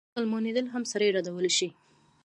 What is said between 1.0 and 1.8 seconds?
ردولای شي.